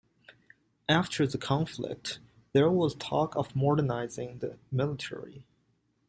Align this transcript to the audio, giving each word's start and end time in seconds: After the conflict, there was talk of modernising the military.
After 0.89 1.27
the 1.27 1.37
conflict, 1.37 2.17
there 2.53 2.71
was 2.71 2.95
talk 2.95 3.35
of 3.35 3.55
modernising 3.55 4.39
the 4.39 4.57
military. 4.71 5.45